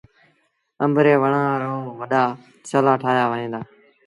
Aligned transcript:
آݩب 0.83 0.95
ري 1.05 1.13
وڻآݩ 1.21 1.59
رآوڏآ 1.61 2.23
چلآ 2.67 2.93
ٺآهيآ 3.01 3.25
وهيݩ 3.31 3.51
دآ۔ 3.53 3.61